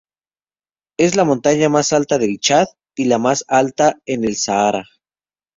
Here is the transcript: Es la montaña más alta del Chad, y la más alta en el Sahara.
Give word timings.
Es 0.97 1.15
la 1.15 1.25
montaña 1.25 1.69
más 1.69 1.93
alta 1.93 2.17
del 2.17 2.39
Chad, 2.39 2.65
y 2.97 3.05
la 3.05 3.19
más 3.19 3.45
alta 3.47 3.99
en 4.07 4.23
el 4.25 4.35
Sahara. 4.35 4.83